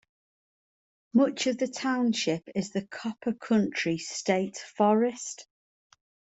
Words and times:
Much 1.13 1.45
of 1.45 1.59
the 1.59 1.67
township 1.67 2.41
is 2.55 2.71
the 2.71 2.81
Copper 2.87 3.33
Country 3.33 3.99
State 3.99 4.57
Forest. 4.57 5.45